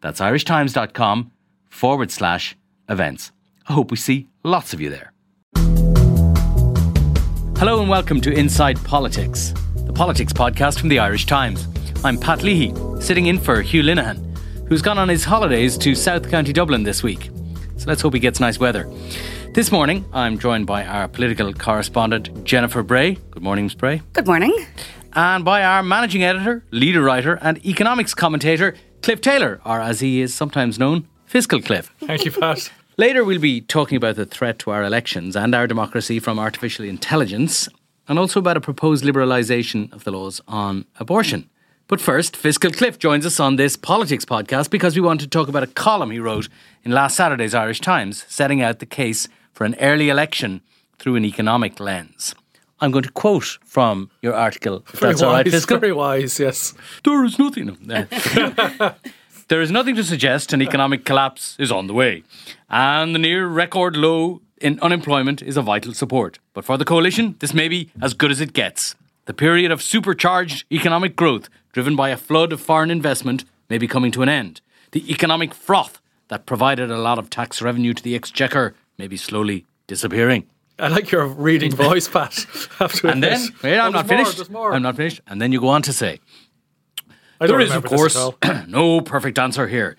[0.00, 1.32] That's irishtimes.com
[1.68, 2.56] forward slash
[2.88, 3.32] events.
[3.68, 5.12] I hope we see lots of you there.
[7.58, 11.66] Hello and welcome to Inside Politics, the politics podcast from the Irish Times.
[12.04, 14.38] I'm Pat Leahy, sitting in for Hugh Linehan,
[14.68, 17.30] who's gone on his holidays to South County Dublin this week.
[17.76, 18.88] So let's hope he gets nice weather.
[19.54, 23.14] This morning, I'm joined by our political correspondent, Jennifer Bray.
[23.32, 23.74] Good morning, Ms.
[23.74, 24.02] Bray.
[24.12, 24.56] Good morning.
[25.14, 30.20] And by our managing editor, leader writer, and economics commentator, Cliff Taylor, or as he
[30.20, 31.92] is sometimes known, Fiscal Cliff.
[32.00, 32.70] Thank you, Pat.
[32.96, 36.84] Later, we'll be talking about the threat to our elections and our democracy from artificial
[36.84, 37.68] intelligence,
[38.08, 41.48] and also about a proposed liberalisation of the laws on abortion.
[41.86, 45.48] But first, Fiscal Cliff joins us on this politics podcast because we want to talk
[45.48, 46.48] about a column he wrote
[46.82, 50.60] in last Saturday's Irish Times, setting out the case for an early election
[50.98, 52.34] through an economic lens.
[52.80, 54.84] I'm going to quote from your article.
[54.92, 55.78] If Very that's all right, wise, Fiscal.
[55.78, 56.74] Very wise, yes.
[57.04, 57.76] There is nothing.
[59.48, 62.22] there is nothing to suggest an economic collapse is on the way,
[62.68, 66.38] and the near record low in unemployment is a vital support.
[66.54, 68.94] But for the coalition, this may be as good as it gets.
[69.26, 73.86] The period of supercharged economic growth, driven by a flood of foreign investment, may be
[73.86, 74.60] coming to an end.
[74.92, 79.16] The economic froth that provided a lot of tax revenue to the exchequer may be
[79.16, 80.46] slowly disappearing.
[80.78, 82.32] I like your reading voice, Pat.
[82.78, 84.50] To And then, wait, I'm Oh, not more, finished.
[84.50, 84.72] more.
[84.74, 85.20] I'm not finished.
[85.26, 86.20] And then you go on to say,
[87.40, 88.16] I There is, of course,
[88.66, 89.96] no perfect answer here.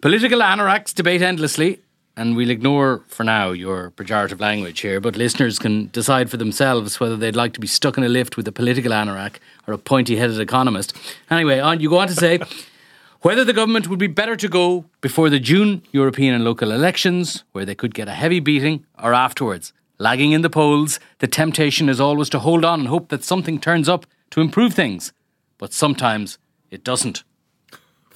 [0.00, 1.80] Political anoraks debate endlessly,
[2.16, 6.98] and we'll ignore for now your pejorative language here, but listeners can decide for themselves
[7.00, 9.36] whether they'd like to be stuck in a lift with a political anorak
[9.66, 10.94] or a pointy headed economist.
[11.30, 12.38] Anyway, on you go on to say
[13.20, 17.44] whether the government would be better to go before the June European and local elections,
[17.52, 19.72] where they could get a heavy beating, or afterwards.
[19.98, 23.58] Lagging in the polls, the temptation is always to hold on and hope that something
[23.58, 25.12] turns up to improve things.
[25.58, 26.38] But sometimes
[26.70, 27.24] it doesn't.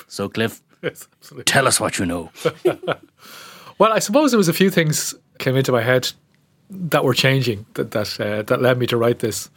[0.08, 1.08] So, Cliff, Yes,
[1.44, 2.30] tell us what you know.
[3.78, 6.12] Well, I suppose there was a few things came into my head
[6.68, 9.48] that were changing that that uh, that led me to write this.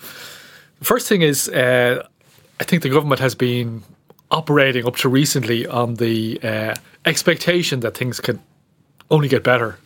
[0.79, 2.07] The first thing is, uh,
[2.57, 3.84] I think the government has been
[4.31, 8.40] operating up to recently on the uh, expectation that things can
[9.11, 9.78] only get better,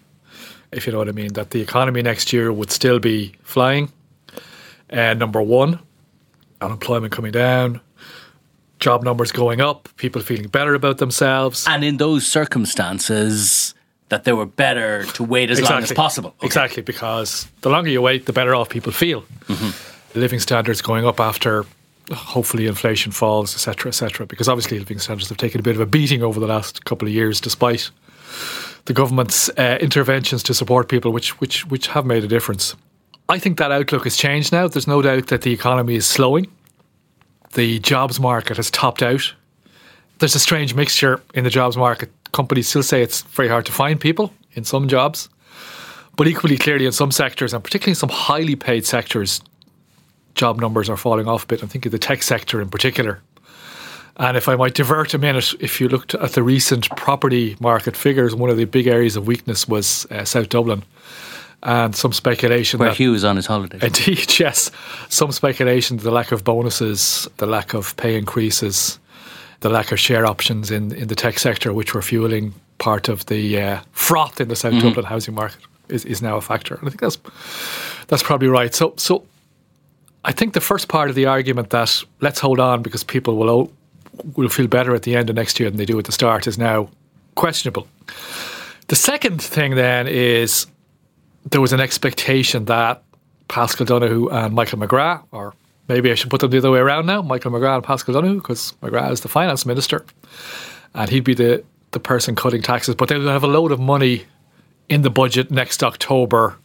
[0.71, 1.33] if you know what I mean.
[1.33, 3.91] That the economy next year would still be flying.
[4.89, 5.79] Uh, number one,
[6.61, 7.81] unemployment coming down,
[8.79, 11.65] job numbers going up, people feeling better about themselves.
[11.67, 13.73] And in those circumstances,
[14.09, 16.29] that they were better to wait as long as possible.
[16.37, 16.45] Okay.
[16.47, 19.23] Exactly, because the longer you wait, the better off people feel.
[19.47, 20.19] Mm-hmm.
[20.19, 21.65] Living standards going up after
[22.13, 24.25] hopefully inflation falls, etc., etc.
[24.25, 27.07] Because obviously living standards have taken a bit of a beating over the last couple
[27.07, 27.89] of years, despite
[28.87, 32.75] the government's uh, interventions to support people, which which which have made a difference.
[33.29, 34.67] I think that outlook has changed now.
[34.67, 36.47] There's no doubt that the economy is slowing.
[37.53, 39.33] The jobs market has topped out.
[40.19, 42.09] There's a strange mixture in the jobs market.
[42.31, 45.27] Companies still say it's very hard to find people in some jobs,
[46.15, 49.41] but equally clearly in some sectors, and particularly in some highly paid sectors,
[50.33, 51.61] job numbers are falling off a bit.
[51.61, 53.21] I'm thinking the tech sector in particular.
[54.17, 57.95] And if I might divert a minute, if you looked at the recent property market
[57.95, 60.83] figures, one of the big areas of weakness was uh, South Dublin.
[61.63, 63.81] And some speculation Where that Hugh is on his holidays.
[63.83, 64.71] Indeed, yes.
[65.09, 68.99] Some speculation the lack of bonuses, the lack of pay increases,
[69.61, 73.25] the lack of share options in, in the tech sector, which were fueling part of
[73.25, 76.75] the uh, froth in the South Dublin housing market, is, is now a factor.
[76.75, 77.17] And I think that's
[78.07, 78.73] that's probably right.
[78.73, 79.25] So, so
[80.23, 83.71] I think the first part of the argument that let's hold on because people will
[84.35, 86.47] will feel better at the end of next year than they do at the start
[86.47, 86.89] is now
[87.35, 87.87] questionable.
[88.87, 90.67] The second thing then is
[91.49, 93.03] there was an expectation that
[93.47, 95.53] Paschal Donohoe and Michael McGrath, or
[95.87, 98.35] maybe I should put them the other way around now, Michael McGrath and Paschal Donohoe,
[98.35, 100.05] because McGrath is the finance minister,
[100.93, 103.79] and he'd be the, the person cutting taxes, but they would have a load of
[103.79, 104.25] money
[104.89, 106.57] in the budget next October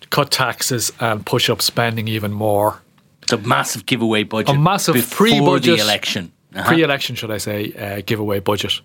[0.00, 2.80] to cut taxes and push up spending even more.
[3.22, 4.54] It's a massive giveaway budget.
[4.54, 6.32] A massive before pre-budget- the election.
[6.54, 6.68] Uh-huh.
[6.68, 8.80] Pre-election, should I say, uh, giveaway budget.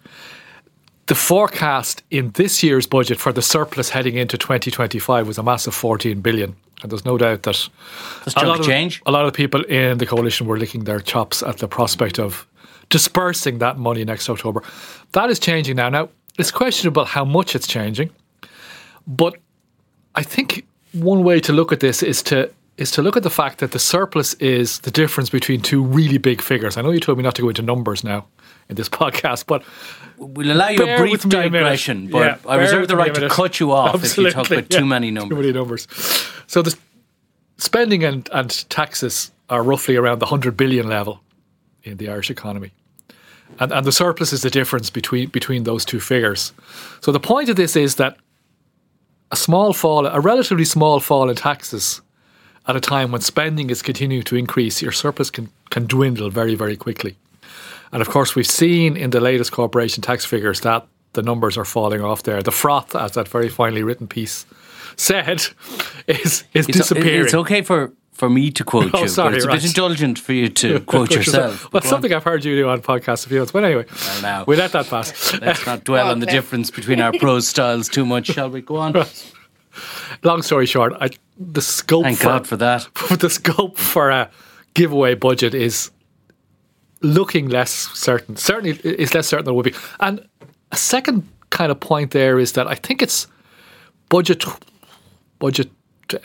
[1.06, 5.74] The forecast in this year's budget for the surplus heading into 2025 was a massive
[5.74, 6.56] 14 billion.
[6.81, 7.69] And there's no doubt that
[8.38, 9.01] a lot of change.
[9.06, 12.48] a lot of people in the coalition were licking their chops at the prospect of
[12.89, 14.63] dispersing that money next October.
[15.12, 15.89] That is changing now.
[15.89, 18.12] Now, it's questionable how much it's changing,
[19.06, 19.36] but
[20.16, 22.50] I think one way to look at this is to
[22.80, 26.18] is to look at the fact that the surplus is the difference between two really
[26.18, 26.78] big figures.
[26.78, 28.26] I know you told me not to go into numbers now
[28.70, 29.64] in this podcast, but
[30.18, 32.08] we'll allow you a brief digression.
[32.08, 34.30] A but yeah, I reserve the right to cut you off Absolutely.
[34.30, 35.36] if you talk about yeah, too many numbers.
[35.36, 35.88] Too many numbers.
[36.48, 36.76] So the
[37.58, 41.20] spending and, and taxes are roughly around the hundred billion level
[41.84, 42.72] in the Irish economy.
[43.60, 46.54] And, and the surplus is the difference between between those two figures.
[47.02, 48.16] So the point of this is that
[49.31, 52.02] a small fall, a relatively small fall in taxes
[52.69, 56.54] at a time when spending is continuing to increase, your surplus can, can dwindle very,
[56.54, 57.18] very quickly.
[57.92, 61.66] And of course, we've seen in the latest corporation tax figures that the numbers are
[61.66, 62.44] falling off there.
[62.44, 64.45] The froth, as that very finely written piece
[64.95, 65.38] said,
[66.07, 67.25] is is it's, disappearing.
[67.25, 69.57] It's okay for for me to quote oh, you, sorry, but it's right.
[69.57, 71.74] a bit indulgent for you to quote yourself.
[71.74, 72.18] well, something on.
[72.18, 73.51] I've heard you do on podcasts a few times.
[73.51, 75.33] But anyway, well, now, we let that pass.
[75.42, 76.12] Let's not dwell okay.
[76.12, 78.62] on the difference between our prose styles too much, shall we?
[78.62, 78.94] Go on.
[80.24, 82.04] Long story short, I, the scope.
[82.04, 82.88] Thank for, God for that.
[83.20, 84.30] The scope for a
[84.74, 85.92] giveaway budget is
[87.02, 88.36] looking less certain.
[88.36, 89.76] Certainly, is less certain than it would be.
[90.00, 90.28] And
[90.72, 93.28] a second kind of point there is that I think it's
[94.10, 94.46] budget
[95.40, 95.70] budget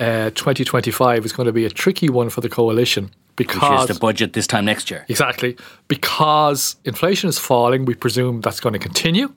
[0.00, 3.96] uh, 2025 is going to be a tricky one for the coalition because Which is
[3.96, 5.04] the budget this time next year.
[5.08, 5.56] Exactly.
[5.88, 9.34] Because inflation is falling, we presume that's going to continue.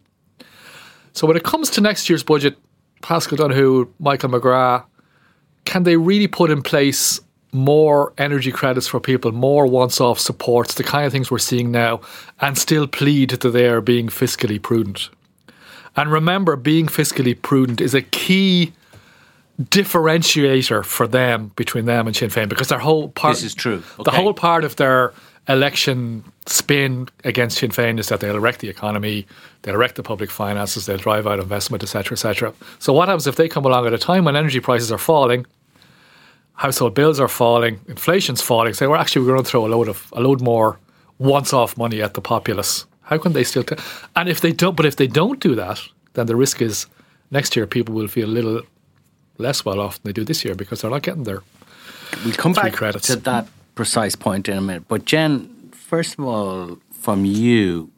[1.13, 2.57] So when it comes to next year's budget,
[3.01, 4.85] Paschal Donohoe, Michael McGrath,
[5.65, 7.19] can they really put in place
[7.51, 11.71] more energy credits for people, more once off supports, the kind of things we're seeing
[11.71, 12.01] now,
[12.41, 15.09] and still plead that they are being fiscally prudent?
[15.95, 18.73] And remember, being fiscally prudent is a key
[19.61, 23.35] differentiator for them between them and Sinn Féin because their whole part.
[23.35, 23.81] This is true.
[23.99, 24.03] Okay.
[24.03, 25.13] The whole part of their
[25.47, 29.25] election spin against Sinn Féin is that they'll wreck the economy,
[29.61, 32.53] they'll wreck the public finances, they'll drive out investment, etc., etc.
[32.79, 35.45] So what happens if they come along at a time when energy prices are falling,
[36.53, 38.73] household bills are falling, inflation's falling?
[38.73, 40.79] Say, well, actually, we're going to throw a load of a load more
[41.19, 42.85] once-off money at the populace.
[43.03, 43.63] How can they still?
[43.63, 43.75] T-
[44.15, 45.81] and if they don't, but if they don't do that,
[46.13, 46.87] then the risk is
[47.31, 48.61] next year people will feel a little
[49.37, 51.41] less well off than they do this year because they're not getting their
[52.25, 53.07] we'll come back credits.
[53.07, 53.47] to that
[53.77, 54.87] precise point in a minute.
[54.87, 57.89] But Jen, first of all, from you,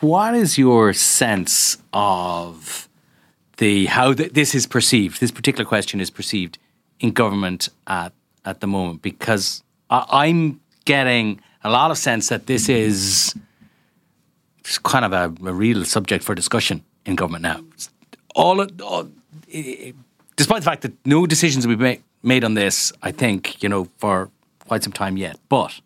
[0.00, 2.88] what is your sense of
[3.58, 5.20] the how th- this is perceived?
[5.20, 6.58] This particular question is perceived
[6.98, 8.12] in government at
[8.44, 13.34] at the moment because I, I'm getting a lot of sense that this is
[14.82, 17.60] kind of a, a real subject for discussion in government now.
[18.34, 19.08] All, all
[20.36, 23.88] despite the fact that no decisions will be made on this, I think, you know,
[23.98, 24.30] for
[24.66, 25.38] quite some time yet.
[25.48, 25.80] But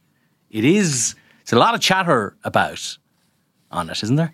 [0.51, 2.99] it is, it's a lot of chatter about
[3.71, 4.33] on it, isn't there?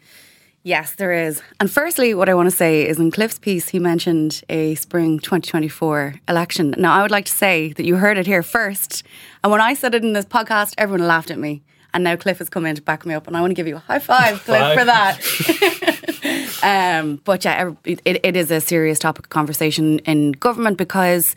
[0.63, 1.43] Yes, there is.
[1.61, 5.21] And firstly, what I want to say is in Cliff's piece, he mentioned a spring
[5.21, 6.75] 2024 election.
[6.77, 9.05] Now, I would like to say that you heard it here first.
[9.45, 11.63] And when I said it in this podcast, everyone laughed at me.
[11.95, 13.29] And now Cliff has come in to back me up.
[13.29, 15.93] And I want to give you a high five, Cliff, for that.
[16.63, 21.37] Um, but yeah, it, it is a serious topic of conversation in government because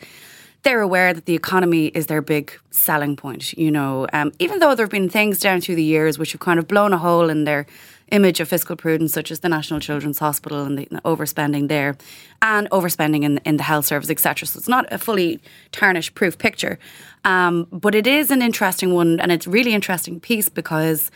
[0.62, 3.52] they're aware that the economy is their big selling point.
[3.54, 6.40] You know, um, even though there have been things down through the years which have
[6.40, 7.66] kind of blown a hole in their
[8.10, 11.96] image of fiscal prudence, such as the National Children's Hospital and the, overspending there,
[12.42, 14.46] and overspending in, in the health service, etc.
[14.46, 15.40] So it's not a fully
[15.72, 16.78] tarnish proof picture,
[17.24, 21.10] um, but it is an interesting one, and it's really interesting piece because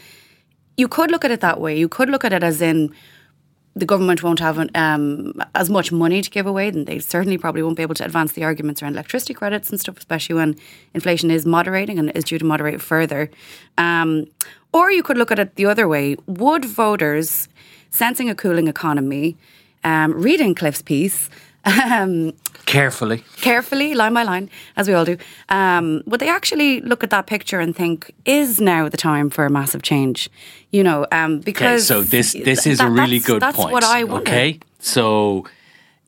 [0.77, 1.77] you could look at it that way.
[1.77, 2.95] You could look at it as in
[3.77, 7.63] the government won't have um, as much money to give away, then they certainly probably
[7.63, 10.57] won't be able to advance the arguments around electricity credits and stuff, especially when
[10.95, 13.31] inflation is moderating and is due to moderate further.
[13.77, 14.27] Um,
[14.73, 16.17] or you could look at it the other way.
[16.27, 17.49] Would voters,
[17.91, 19.37] sensing a cooling economy,
[19.83, 21.29] um, reading Cliff's piece,
[21.65, 22.33] um,
[22.67, 25.17] carefully, carefully, line by line, as we all do,
[25.49, 29.47] um, would they actually look at that picture and think, "Is now the time for
[29.47, 30.29] a massive change?"
[30.71, 33.73] You know, um, because okay, so this this is that, a really good that's point.
[33.73, 34.31] That's what I wonder.
[34.31, 35.47] Okay, so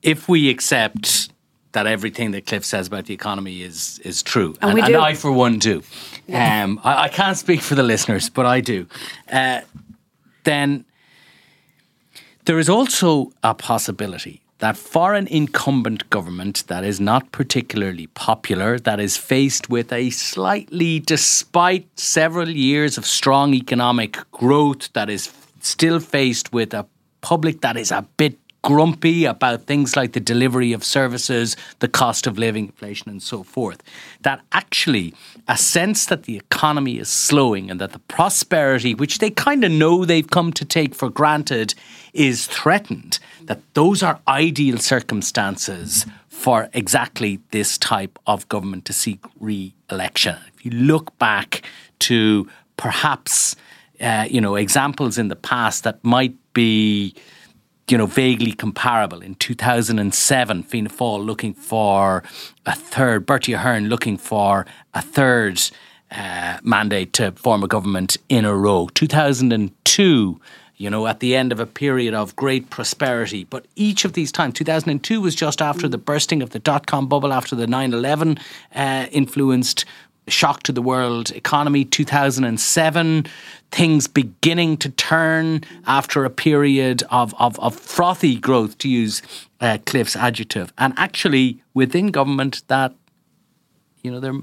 [0.03, 1.31] if we accept
[1.73, 5.15] that everything that Cliff says about the economy is is true, and, and, and I
[5.15, 5.83] for one do.
[6.33, 8.87] Um, I, I, can't speak for the listeners, but I do.
[9.31, 9.61] Uh,
[10.45, 10.85] then
[12.47, 19.01] there is also a possibility that foreign incumbent government that is not particularly popular, that
[19.01, 26.01] is faced with a slightly, despite several years of strong economic growth, that is still
[26.01, 26.87] faced with a
[27.21, 32.27] public that is a bit grumpy about things like the delivery of services, the cost
[32.27, 33.81] of living, inflation, and so forth.
[34.23, 35.15] That actually
[35.47, 39.71] a sense that the economy is slowing and that the prosperity, which they kind of
[39.71, 41.75] know they've come to take for granted,
[42.13, 49.21] is threatened, that those are ideal circumstances for exactly this type of government to seek
[49.39, 50.39] re election.
[50.57, 51.63] If you look back
[52.01, 53.55] to perhaps
[54.01, 57.15] uh, you know examples in the past that might be
[57.91, 62.23] you know vaguely comparable in 2007 Fianna Fáil looking for
[62.65, 65.61] a third Bertie Ahern looking for a third
[66.11, 70.41] uh, mandate to form a government in a row 2002
[70.79, 73.45] you know, at the end of a period of great prosperity.
[73.45, 77.09] But each of these times, 2002 was just after the bursting of the dot com
[77.09, 78.39] bubble, after the 9 11
[78.75, 79.85] uh, influenced
[80.29, 83.27] shock to the world economy 2007
[83.71, 89.23] things beginning to turn after a period of, of, of frothy growth to use
[89.61, 92.93] uh, cliff's adjective and actually within government that
[94.03, 94.35] you know there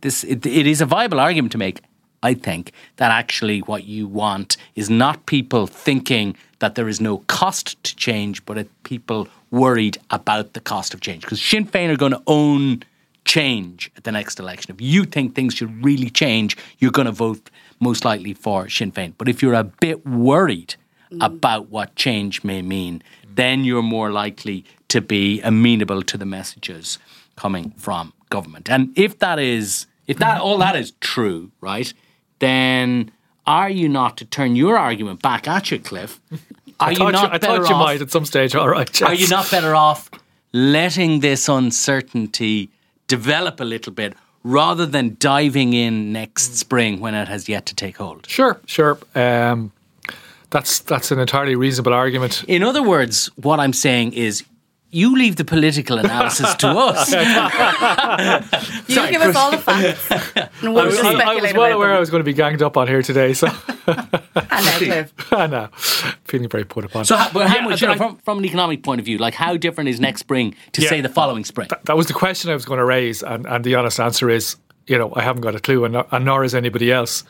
[0.00, 1.80] this it, it is a viable argument to make
[2.24, 7.18] I think that actually what you want is not people thinking that there is no
[7.26, 11.20] cost to change, but people worried about the cost of change.
[11.20, 12.82] Because Sinn Féin are going to own
[13.24, 14.74] change at the next election.
[14.74, 17.50] If you think things should really change, you're going to vote
[17.80, 19.14] most likely for Sinn Féin.
[19.16, 20.76] But if you're a bit worried
[21.10, 21.24] mm.
[21.24, 23.02] about what change may mean,
[23.34, 26.98] then you're more likely to be amenable to the messages
[27.36, 28.70] coming from government.
[28.70, 31.92] And if that is, if that all that is true, right,
[32.38, 33.10] then
[33.46, 36.20] are you not to turn your argument back at you, Cliff?
[36.80, 38.54] Are I thought you, not you, I thought you off, might at some stage.
[38.54, 39.02] All right.
[39.02, 40.10] Are you not better off
[40.52, 42.70] letting this uncertainty
[43.06, 47.74] develop a little bit rather than diving in next spring when it has yet to
[47.74, 48.26] take hold.
[48.28, 48.98] Sure, sure.
[49.14, 49.72] Um,
[50.50, 52.44] that's that's an entirely reasonable argument.
[52.46, 54.44] In other words, what I'm saying is
[54.94, 57.10] you leave the political analysis to us.
[58.88, 60.08] you Sorry, give us all the facts.
[60.62, 61.96] And we'll I, was, I, I was well aware them.
[61.96, 63.48] I was going to be ganged up on here today, so.
[63.86, 65.66] I know, I know.
[66.24, 67.04] Feeling very put upon.
[67.04, 69.34] So, but how yeah, much, you know, from, from an economic point of view, like
[69.34, 71.68] how different is next spring to yeah, say the following spring?
[71.68, 74.30] Th- that was the question I was going to raise, and, and the honest answer
[74.30, 77.24] is, you know, I haven't got a clue, and, and nor has anybody else.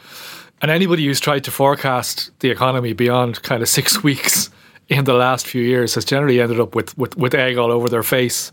[0.60, 4.50] And anybody who's tried to forecast the economy beyond kind of six weeks
[4.88, 7.88] in the last few years has generally ended up with, with, with egg all over
[7.88, 8.52] their face.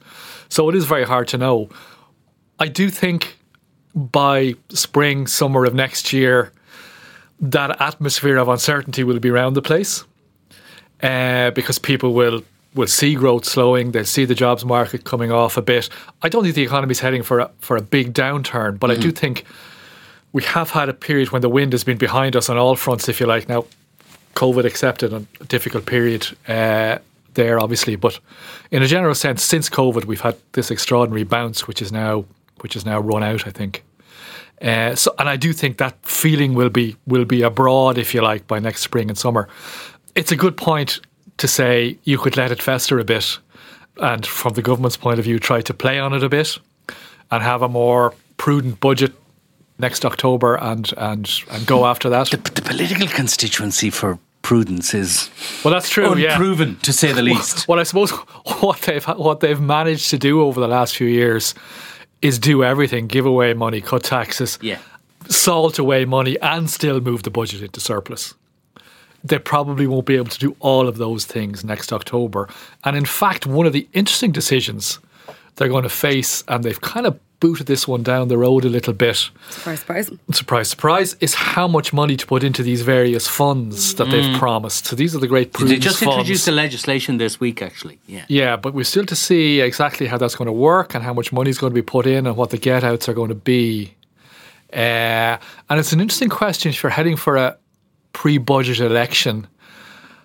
[0.49, 1.69] So it is very hard to know.
[2.59, 3.37] I do think
[3.93, 6.51] by spring, summer of next year,
[7.39, 10.05] that atmosphere of uncertainty will be around the place
[11.01, 13.91] uh, because people will will see growth slowing.
[13.91, 15.89] They'll see the jobs market coming off a bit.
[16.21, 18.99] I don't think the economy is heading for a, for a big downturn, but mm-hmm.
[18.99, 19.17] I do mm-hmm.
[19.17, 19.45] think
[20.31, 23.09] we have had a period when the wind has been behind us on all fronts,
[23.09, 23.49] if you like.
[23.49, 23.65] Now,
[24.35, 26.97] COVID accepted a difficult period uh,
[27.33, 28.19] there, obviously, but
[28.71, 32.25] in a general sense, since COVID, we've had this extraordinary bounce, which is now
[32.61, 33.47] which is now run out.
[33.47, 33.83] I think.
[34.61, 38.21] Uh, so, and I do think that feeling will be will be abroad, if you
[38.21, 39.47] like, by next spring and summer.
[40.15, 40.99] It's a good point
[41.37, 43.39] to say you could let it fester a bit,
[43.97, 46.59] and from the government's point of view, try to play on it a bit,
[47.31, 49.13] and have a more prudent budget
[49.79, 52.29] next October and and and go after that.
[52.29, 55.29] The, the political constituency for prudence is
[55.63, 56.11] well, that's true.
[56.11, 56.75] Unproven, yeah.
[56.83, 57.67] to say the least.
[57.67, 58.11] Well, I suppose
[58.61, 61.53] what they've what they've managed to do over the last few years
[62.21, 64.79] is do everything: give away money, cut taxes, yeah.
[65.27, 68.33] salt away money, and still move the budget into surplus.
[69.23, 72.49] They probably won't be able to do all of those things next October.
[72.83, 74.97] And in fact, one of the interesting decisions
[75.55, 78.69] they're going to face, and they've kind of booted this one down the road a
[78.69, 79.17] little bit.
[79.49, 80.09] Surprise, surprise.
[80.31, 84.11] Surprise, surprise, is how much money to put into these various funds that mm.
[84.11, 84.85] they've promised.
[84.85, 86.19] So these are the great prudence They just funds.
[86.19, 87.99] introduced the legislation this week, actually.
[88.07, 88.23] Yeah.
[88.29, 91.33] Yeah, but we're still to see exactly how that's going to work and how much
[91.33, 93.35] money is going to be put in and what the get outs are going to
[93.35, 93.95] be.
[94.71, 95.37] Uh,
[95.69, 97.57] and it's an interesting question if you're heading for a
[98.13, 99.47] pre budget election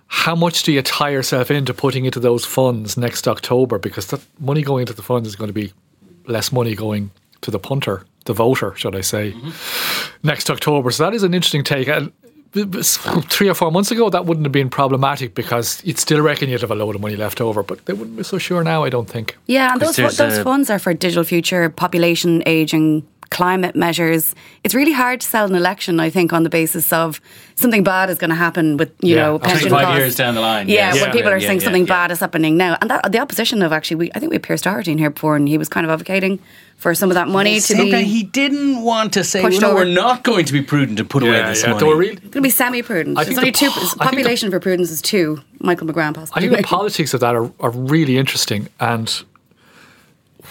[0.08, 3.76] how much do you tie yourself into putting into those funds next October?
[3.76, 5.72] Because that money going into the funds is going to be
[6.26, 7.10] less money going
[7.42, 10.26] to the punter, the voter, should I say, mm-hmm.
[10.26, 10.90] next October.
[10.90, 11.88] So that is an interesting take.
[11.88, 12.12] And
[12.54, 16.60] three or four months ago, that wouldn't have been problematic because you'd still reckon you'd
[16.60, 18.88] have a load of money left over, but they wouldn't be so sure now, I
[18.88, 19.36] don't think.
[19.46, 24.34] Yeah, and those, those funds are for digital future, population aging, climate measures.
[24.64, 27.20] It's really hard to sell an election, I think, on the basis of
[27.56, 29.22] something bad is going to happen with you Yeah.
[29.22, 29.98] know pension five costs.
[29.98, 30.94] years down the line, Yeah, yes.
[30.94, 31.12] when Yeah.
[31.12, 31.94] people are Yeah, saying yeah, something yeah.
[31.94, 34.42] bad is happening now, and that, the opposition of actually, we I think we had
[34.42, 36.38] Pearse Doherty in here before, and he was kind of advocating
[36.78, 39.62] for some of that money to Same be time, he didn't want to say, pushed
[39.62, 39.76] no, over.
[39.76, 41.68] we're not going to be prudent and put away this yeah.
[41.70, 41.80] money.
[41.80, 43.16] They were really, going to be semi-prudent.
[43.18, 43.70] I There's think only the two.
[43.70, 45.40] po- I the- population for prudence is two.
[45.60, 48.68] Michael McGrath I think the politics of that are, are really interesting.
[48.78, 49.10] And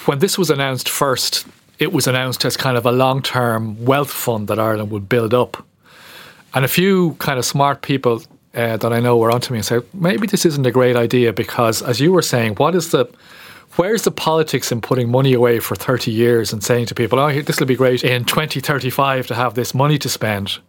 [0.05, 1.45] when this was announced first,
[1.79, 5.33] it was announced as kind of a long term wealth fund that Ireland would build
[5.33, 5.65] up.
[6.53, 8.21] And a few kind of smart people
[8.53, 11.33] uh, that I know were onto me and said, maybe this isn't a great idea
[11.33, 13.05] because, as you were saying, what is the
[13.75, 17.41] where's the politics in putting money away for 30 years and saying to people, oh,
[17.41, 20.59] this will be great in 2035 to have this money to spend?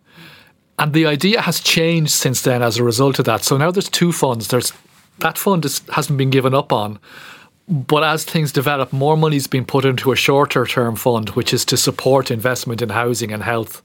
[0.78, 3.44] And the idea has changed since then as a result of that.
[3.44, 4.48] So now there's two funds.
[4.48, 4.72] There's
[5.20, 6.98] that fund is, hasn't been given up on,
[7.68, 11.64] but as things develop, more money's been put into a shorter term fund, which is
[11.66, 13.82] to support investment in housing and health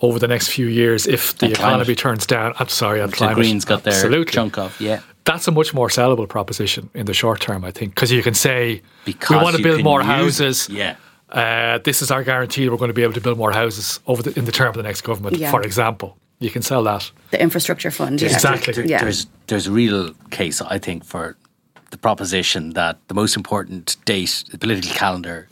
[0.00, 1.98] over the next few years if the And economy climate.
[1.98, 2.54] turns down.
[2.58, 3.36] I'm sorry, and the climate.
[3.36, 4.32] Greens got their Absolutely.
[4.32, 5.00] chunk of, yeah.
[5.24, 8.34] That's a much more sellable proposition in the short term, I think, because you can
[8.34, 10.68] say Because we want to build more use- houses.
[10.68, 10.96] Yeah.
[11.30, 14.22] Uh, this is our guarantee we're going to be able to build more houses over
[14.24, 15.36] the, in the term of the next government.
[15.36, 15.50] Yeah.
[15.52, 17.08] For example, you can sell that.
[17.30, 18.20] the infrastructure fund.
[18.20, 18.30] Yeah.
[18.32, 18.72] Exactly.
[18.74, 19.00] There- Yeah.
[19.02, 21.36] There's there's a real case, I think, for
[21.92, 25.48] the proposition that the most important date, the political calendar,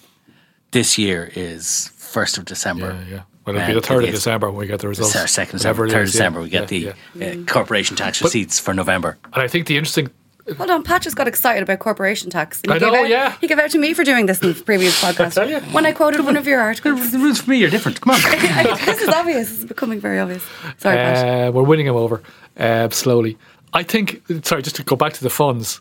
[0.72, 2.98] this year is first of December.
[3.08, 3.22] Yeah, yeah.
[3.46, 5.12] Well, it'll Uh, be the third of December when we get the results.
[5.12, 6.18] Sorry, second December, it third is, yeah.
[6.18, 7.42] December, we get Yeah, the yeah.
[7.42, 9.16] uh, corporation tax receipts for November.
[9.32, 10.10] And I think the interesting
[10.56, 12.60] Hold on, Pat just got excited about corporation tax.
[12.68, 13.36] I he gave know, out, yeah.
[13.40, 15.34] He gave out to me for doing this in the previous podcast.
[15.34, 15.60] tell you.
[15.70, 17.12] When I quoted one of your articles.
[17.12, 18.00] The rules for me are different.
[18.00, 18.20] Come on.
[18.84, 19.48] this is obvious.
[19.50, 20.42] This is becoming very obvious.
[20.78, 21.48] Sorry, Pat.
[21.48, 22.20] Uh, we're winning him over
[22.56, 23.38] uh, slowly.
[23.72, 25.80] I think, sorry, just to go back to the funds,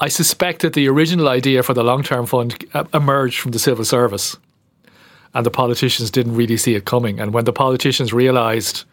[0.00, 3.58] I suspect that the original idea for the long term fund uh, emerged from the
[3.58, 4.36] civil service
[5.34, 7.20] and the politicians didn't really see it coming.
[7.20, 8.84] And when the politicians realised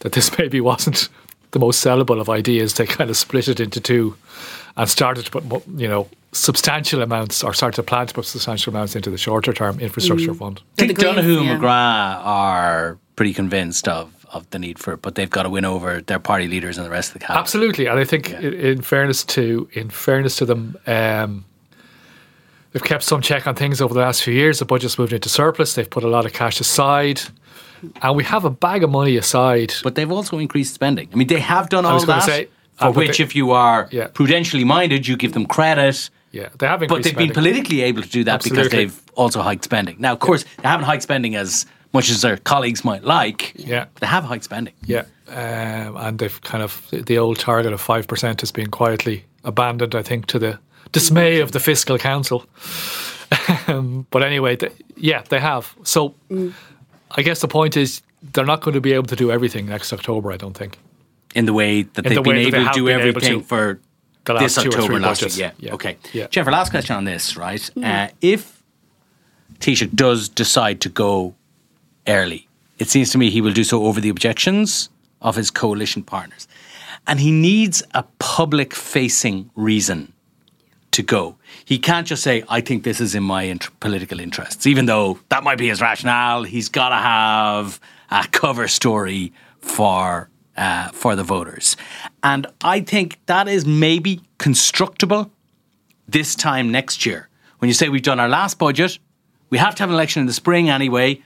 [0.00, 1.08] that this maybe wasn't
[1.50, 4.16] the most sellable of ideas, they kind of split it into two
[4.76, 8.72] and started to put, you know, substantial amounts or started to plan to put substantial
[8.72, 10.62] amounts into the shorter term infrastructure fund.
[10.78, 11.58] I think The Donohoe and yeah.
[11.58, 15.64] McGrath are pretty convinced of, of the need for it, but they've got to win
[15.64, 17.40] over their party leaders and the rest of the cabinet.
[17.40, 21.44] Absolutely, and I think in, in fairness to in fairness to them, um,
[22.72, 24.58] they've kept some check on things over the last few years.
[24.58, 25.74] The budget's moved into surplus.
[25.74, 27.20] They've put a lot of cash aside,
[28.02, 29.74] and we have a bag of money aside.
[29.82, 31.08] But they've also increased spending.
[31.12, 33.88] I mean, they have done all that, say, for uh, which, they- if you are
[33.90, 34.06] Yeah.
[34.08, 36.08] prudentially minded, you give them credit.
[36.30, 39.64] yeah, they have But they've been politically able to do that because they've also hiked
[39.64, 39.96] spending.
[39.98, 43.52] Now, of course, they haven't hiked spending as much as their colleagues might like.
[43.56, 43.86] Yeah.
[44.00, 44.74] they have high spending.
[44.84, 49.24] Yeah, um, and they've kind of the old target of five percent has been quietly
[49.44, 49.94] abandoned.
[49.94, 50.58] I think to the
[50.92, 52.44] dismay of the fiscal council.
[53.68, 55.74] um, but anyway, th yeah, they have.
[55.84, 56.14] So
[57.18, 58.02] I guess the point is
[58.32, 60.32] they're not going to be able to do everything next October.
[60.32, 60.78] I don't think.
[61.34, 63.40] In the way that In they've the been way that they able to do everything
[63.40, 63.46] to.
[63.46, 63.80] for
[64.24, 65.36] The this last two October last budgets.
[65.36, 65.40] week.
[65.40, 65.52] Yeah.
[65.68, 65.74] Yeah.
[65.74, 65.96] Okay.
[66.12, 66.26] Yeah.
[66.30, 67.70] Jennifer, last question on this, right?
[67.82, 68.62] Uh, if
[69.60, 71.34] Taoiseach does decide to go
[72.06, 74.88] early, it seems to me he will do so over the objections
[75.20, 76.48] of his coalition partners.
[77.06, 80.12] And he needs a public facing reason
[80.92, 81.36] to go.
[81.64, 85.42] He can't just say, I think this is in my political interests, even though that
[85.42, 86.44] might be his rationale.
[86.44, 90.28] He's got to have a cover story for.
[90.54, 91.78] Uh, for the voters.
[92.22, 95.30] And I think that is maybe constructible
[96.06, 97.30] this time next year.
[97.56, 98.98] When you say we've done our last budget,
[99.48, 101.22] we have to have an election in the spring anyway.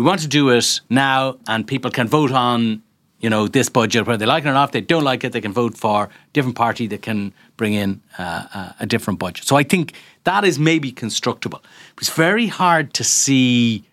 [0.00, 2.82] We want to do it now, and people can vote on,
[3.20, 4.70] you know, this budget whether they like it or not.
[4.70, 7.74] If they don't like it, they can vote for a different party that can bring
[7.74, 8.22] in uh,
[8.54, 9.44] a- a different budget.
[9.46, 9.92] So I think
[10.24, 11.60] that is maybe constructible.
[12.00, 13.84] It's very hard to see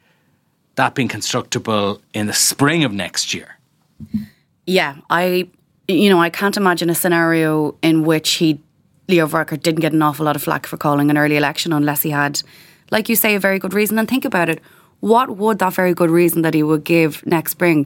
[0.76, 3.58] that being constructible in the spring of next year.
[4.66, 5.50] Yeah, I,
[5.90, 8.62] you know, I can't imagine a scenario in which he,
[9.10, 12.02] Leo Varadkar, didn't get an awful lot of flack for calling an early election unless
[12.04, 12.42] he had,
[12.92, 14.00] like you say, a very good reason.
[14.00, 14.62] And think about it.
[15.00, 17.86] What would that very good reason that he would give next spring?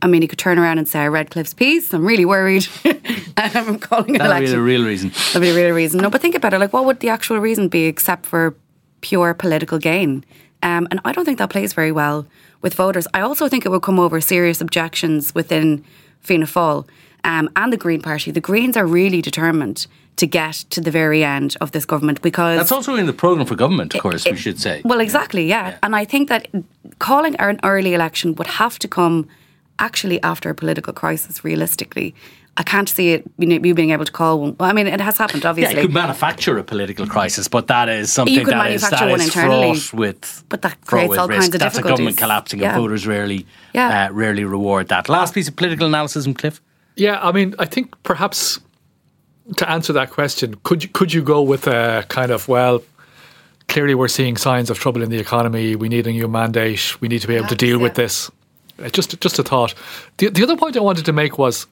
[0.00, 1.92] I mean, he could turn around and say, I read Cliff's piece.
[1.92, 2.66] I'm really worried.
[3.36, 4.50] I'm calling an That would be election.
[4.56, 5.08] the real reason.
[5.10, 6.00] That'd be a real reason.
[6.00, 6.58] No, but think about it.
[6.58, 8.54] Like, what would the actual reason be except for
[9.00, 10.24] pure political gain?
[10.62, 12.26] Um, and I don't think that plays very well
[12.62, 13.06] with voters.
[13.14, 15.84] I also think it would come over serious objections within
[16.20, 16.88] Fianna Fáil
[17.24, 18.30] um, and the Green Party.
[18.30, 19.86] The Greens are really determined
[20.18, 23.46] to get to the very end of this government because That's also in the programme
[23.46, 24.82] for government, of course, we should say.
[24.84, 25.76] well, exactly, yeah.
[25.82, 26.48] And I think that
[26.98, 29.26] calling an early election would have to come
[29.78, 32.14] actually after a political crisis, realistically.
[32.60, 34.56] I can't see it you, know, you being able to call one.
[34.58, 35.76] Well, I mean, it has happened, obviously.
[35.76, 35.82] Yeah, obviously.
[35.82, 39.04] you could manufacture a political crisis, but that is something You could that is manufacture
[39.04, 41.40] that one is internally, fraught with but that fraught creates with all risk.
[41.42, 42.72] kinds of That's a government collapsing, Yeah.
[42.74, 44.08] and voters rarely Yeah.
[44.10, 45.08] uh, rarely reward that.
[45.08, 46.60] Last piece of political analysis from Cliff.
[46.96, 48.58] Yeah, I mean, I think perhaps
[49.56, 52.82] to answer that question, could you, could you go with a kind of well,
[53.68, 55.76] clearly we're seeing signs of trouble in the economy.
[55.76, 57.00] We need a new mandate.
[57.00, 58.30] We need to be able to deal with this.
[58.78, 59.74] Uh, Just just a thought.
[60.18, 61.66] The the other point I wanted to make was,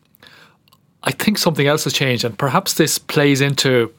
[1.05, 3.93] I think something else has changed, and perhaps this plays into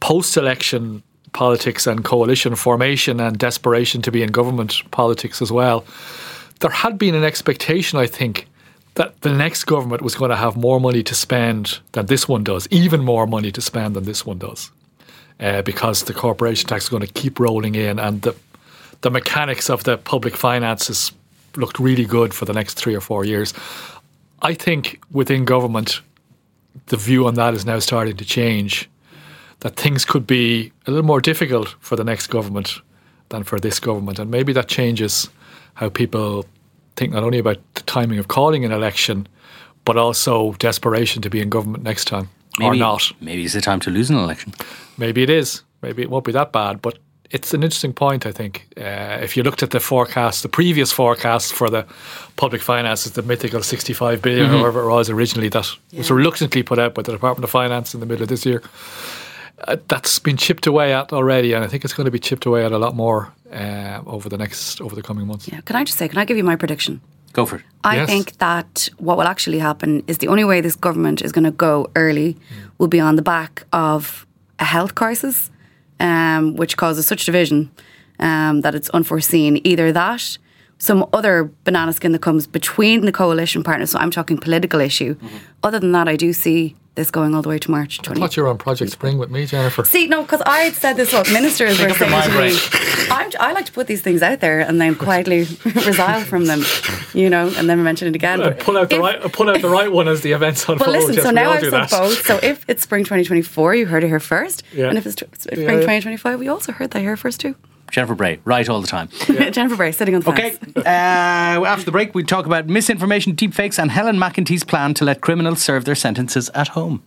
[0.00, 5.84] post-election politics and coalition formation and desperation to be in government politics as well.
[6.58, 8.46] There had been an expectation, I think,
[9.00, 12.44] that the next government was going to have more money to spend than this one
[12.44, 14.70] does, even more money to spend than this one does,
[15.40, 18.34] uh, because the corporation tax is going to keep rolling in, and the
[19.00, 21.12] the mechanics of the public finances
[21.56, 23.54] looked really good for the next three or four years.
[24.42, 26.02] I think within government,
[26.88, 28.86] the view on that is now starting to change.
[29.60, 32.82] That things could be a little more difficult for the next government
[33.30, 35.30] than for this government, and maybe that changes
[35.72, 36.44] how people
[37.00, 39.26] think not only about the timing of calling an election,
[39.84, 42.28] but also desperation to be in government next time
[42.60, 43.12] or not.
[43.20, 44.52] Maybe it's the time to lose an election.
[44.98, 45.62] Maybe it is.
[45.82, 46.98] Maybe it won't be that bad, but
[47.30, 48.26] it's an interesting point.
[48.26, 51.86] I think uh, if you looked at the forecast, the previous forecast for the
[52.36, 54.56] public finances, the mythical sixty-five billion, Mm-hmm.
[54.56, 57.94] or whatever it was originally, that was reluctantly put out by the Department of Finance
[57.94, 58.60] in the middle of this year.
[59.68, 62.46] Uh, that's been chipped away at already, and I think it's going to be chipped
[62.46, 65.48] away at a lot more uh, over the next over the coming months.
[65.48, 65.60] yeah.
[65.62, 67.00] Can I just say, can I give you my prediction?
[67.32, 67.62] Go for it.
[67.84, 68.08] I Yes.
[68.08, 71.52] think that what will actually happen is the only way this government is going to
[71.52, 72.36] go early
[72.78, 74.26] will be on the back of
[74.58, 75.50] a health crisis,
[76.00, 77.70] um, which causes such division
[78.18, 79.60] um, that it's unforeseen.
[79.64, 80.38] Either that,
[80.78, 83.90] some other banana skin that comes between the coalition partners.
[83.90, 85.14] So I'm talking political issue.
[85.62, 88.20] Other than that, I do see this going all the way to March I 20.
[88.20, 89.84] thought you were on Project Spring with me, Jennifer.
[89.84, 91.12] See, no, because I had said this.
[91.12, 94.40] what ministers were up saying to me, I'm, I like to put these things out
[94.40, 96.62] there and then quietly resile from them,
[97.14, 98.42] you know, and then mention it again.
[98.42, 100.80] Uh, pull out the if- right, pull out the right one as the events unfold.
[100.80, 101.14] Well, listen.
[101.14, 101.90] yes, so we now I've do said that.
[101.90, 102.26] both.
[102.26, 104.88] So if it's spring 2024, you heard it here first, Yeah.
[104.88, 105.80] and if it's tw- spring Yeah, yeah.
[105.80, 107.54] 2025, we also heard that here first too.
[107.90, 109.08] Jennifer Bray, right all the time.
[109.52, 110.76] Jennifer Bray sitting on the Okay, fence.
[110.76, 115.20] uh, after the break, we talk about misinformation, deepfakes, and Helen McEntee's plan to let
[115.20, 117.02] criminals serve their sentences at home.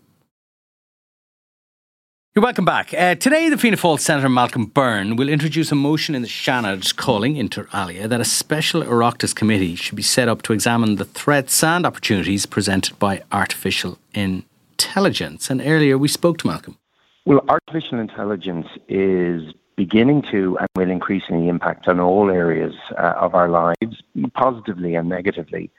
[2.36, 2.96] You're welcome back.
[2.96, 6.96] Uh, today, the Fianna Fáil Senator Malcolm Byrne will introduce a motion in the Seanad
[6.96, 11.06] calling, inter alia, that a special Oireachtas committee should be set up to examine the
[11.06, 15.52] threats and opportunities presented by artificial intelligence.
[15.52, 16.80] And earlier, we spoke to Malcolm.
[17.26, 23.36] Well, artificial intelligence is beginning to and will increasingly impact on all areas uh, of
[23.36, 24.02] our lives,
[24.34, 25.72] positively and negatively.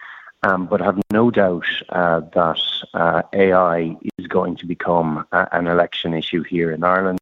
[0.43, 2.61] Um, but have no doubt uh, that
[2.93, 7.21] uh, AI is going to become a, an election issue here in Ireland.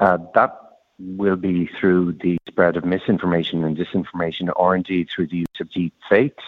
[0.00, 0.58] Uh, that
[0.98, 5.70] will be through the spread of misinformation and disinformation, or indeed through the use of
[5.70, 6.44] deep fakes.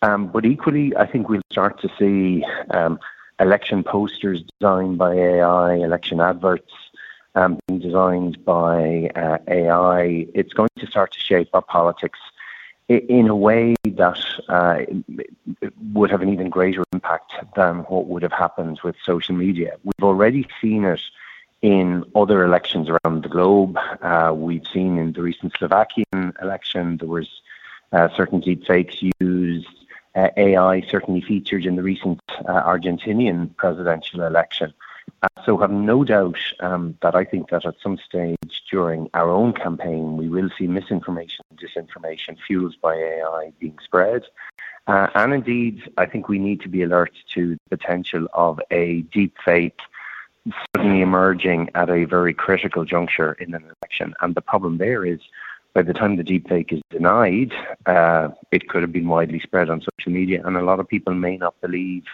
[0.00, 2.98] Um, but equally, I think we'll start to see um,
[3.38, 6.72] election posters designed by AI, election adverts
[7.34, 10.26] um, being designed by uh, AI.
[10.34, 12.18] It's going to start to shape our politics
[12.88, 14.18] in a way that
[14.48, 14.80] uh,
[15.92, 19.76] would have an even greater impact than what would have happened with social media.
[19.82, 21.00] We've already seen it
[21.62, 23.78] in other elections around the globe.
[24.02, 27.40] Uh, we've seen in the recent Slovakian election there was
[27.92, 29.66] uh, certain deepfakes used.
[30.14, 34.74] Uh, AI certainly featured in the recent uh, Argentinian presidential election.
[35.44, 38.36] So have no doubt um, that I think that at some stage
[38.70, 44.24] during our own campaign we will see misinformation disinformation fueled by AI being spread.
[44.86, 49.02] Uh, and indeed, I think we need to be alert to the potential of a
[49.12, 49.80] deep fake
[50.76, 54.14] suddenly emerging at a very critical juncture in an election.
[54.20, 55.20] And the problem there is
[55.72, 57.52] by the time the deepfake is denied,
[57.86, 61.14] uh, it could have been widely spread on social media, and a lot of people
[61.14, 62.04] may not believe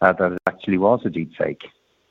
[0.00, 1.62] uh, that it actually was a deepfake.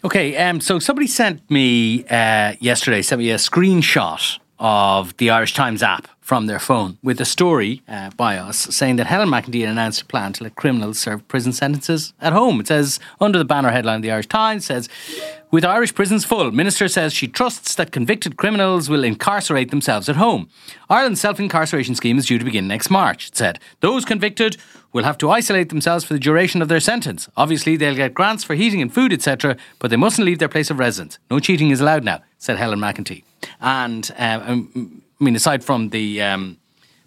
[0.05, 5.53] Okay, um, so somebody sent me uh, yesterday, sent me a screenshot of the Irish
[5.53, 9.67] Times app from their phone with a story uh, by us saying that Helen McEntee
[9.67, 12.61] announced a plan to let criminals serve prison sentences at home.
[12.61, 14.87] It says under the banner headline the Irish Times says,
[15.51, 20.15] with Irish prisons full, Minister says she trusts that convicted criminals will incarcerate themselves at
[20.15, 20.49] home.
[20.89, 23.27] Ireland's self incarceration scheme is due to begin next March.
[23.27, 24.55] It said those convicted
[24.93, 27.27] will have to isolate themselves for the duration of their sentence.
[27.35, 30.71] Obviously, they'll get grants for heating and food, etc., but they mustn't leave their place
[30.71, 31.19] of residence.
[31.29, 33.23] No cheating is allowed now, said Helen McEntee.
[33.61, 36.57] And um, I mean, aside from the um,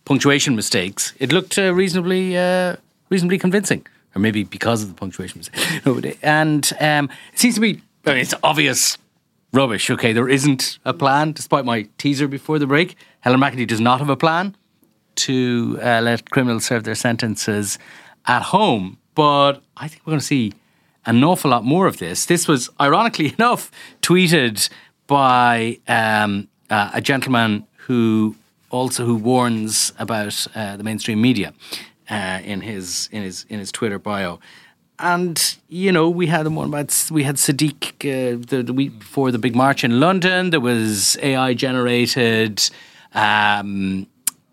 [0.06, 2.76] punctuation mistakes, it looked uh, reasonably, uh,
[3.10, 3.86] reasonably convincing.
[4.14, 5.82] or maybe because of the punctuation mistake.
[5.84, 8.96] No, but- and um, it seems to be I mean, it's obvious
[9.52, 9.90] rubbish.
[9.90, 12.96] Okay, there isn't a plan, despite my teaser before the break.
[13.20, 14.54] Helen McEntee does not have a plan
[15.16, 17.78] to uh, let criminals serve their sentences
[18.26, 18.96] at home.
[19.14, 20.52] But I think we're going to see
[21.04, 22.26] an awful lot more of this.
[22.26, 23.70] This was, ironically enough,
[24.02, 24.68] tweeted
[25.06, 28.36] by um, uh, a gentleman who
[28.70, 31.52] also who warns about uh, the mainstream media
[32.10, 34.38] uh, in his in his in his Twitter bio.
[34.98, 39.30] And you know, we had one about we had Sadiq uh, the, the week before
[39.30, 40.50] the big march in London.
[40.50, 42.68] There was AI generated
[43.14, 44.06] um,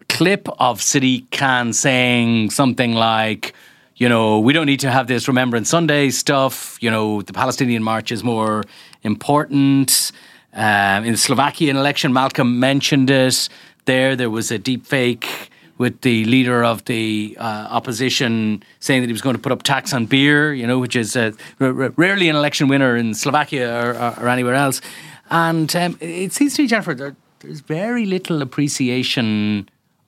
[0.10, 3.54] clip of Sadiq Khan saying something like,
[3.96, 6.78] you know, we don't need to have this Remembrance Sunday stuff.
[6.82, 8.63] You know, the Palestinian march is more
[9.04, 10.12] important.
[10.54, 13.50] Um, in the Slovakian election, Malcolm mentioned it.
[13.86, 19.08] There, there was a deep fake with the leader of the uh, opposition saying that
[19.08, 21.84] he was going to put up tax on beer, you know, which is uh, r-
[21.84, 24.82] r- rarely an election winner in Slovakia or, or, or anywhere else.
[25.30, 29.68] And um, it seems to me, Jennifer, there, there's very little appreciation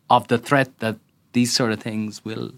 [0.09, 0.97] of the threat that
[1.33, 2.53] these sort of things will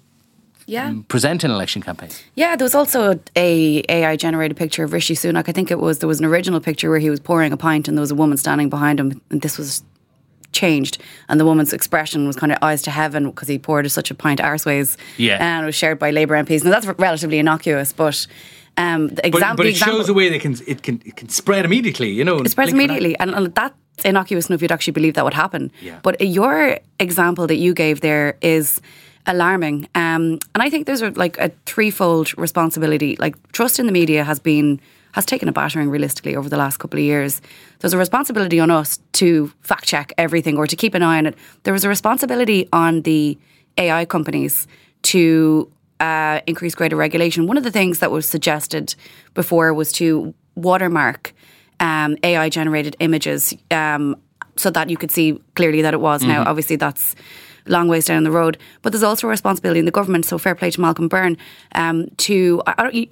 [0.67, 0.93] Yeah.
[1.07, 2.21] present in election campaigns.
[2.35, 5.47] Yeah, there was also a AI generated picture of Rishi Sunak.
[5.47, 7.87] I think it was there was an original picture where he was pouring a pint
[7.87, 9.81] and there was a woman standing behind him, and this was
[10.51, 10.97] changed,
[11.29, 14.15] and the woman's expression was kind of eyes to heaven because he poured such a
[14.15, 14.97] pint arseways.
[15.17, 15.37] Yeah.
[15.39, 16.63] and it was shared by Labour MPs.
[16.63, 18.27] Now that's relatively innocuous, but
[18.77, 21.15] um, the But, but the it shows example- a way that can it can it
[21.15, 22.09] can spread immediately.
[22.11, 22.97] You know, it spreads blink of an eye.
[22.99, 25.71] immediately, and, and that's innocuous enough you'd actually believe that would happen.
[25.81, 25.99] Yeah.
[26.03, 28.81] But your example that you gave there is
[29.27, 33.15] alarming, um, and I think there's a, like a threefold responsibility.
[33.17, 34.79] Like trust in the media has been
[35.13, 37.41] has taken a battering realistically over the last couple of years.
[37.79, 41.25] There's a responsibility on us to fact check everything or to keep an eye on
[41.25, 41.35] it.
[41.63, 43.37] There was a responsibility on the
[43.77, 44.67] AI companies
[45.03, 47.47] to uh, increase greater regulation.
[47.47, 48.95] One of the things that was suggested
[49.33, 51.33] before was to watermark
[51.79, 54.15] um, AI generated images um,
[54.55, 56.23] so that you could see clearly that it was.
[56.23, 57.15] Now, obviously, that's
[57.69, 60.25] long ways down the road, but there's also a responsibility in the government.
[60.25, 61.37] So, fair play to Malcolm Byrne
[61.75, 62.61] um, to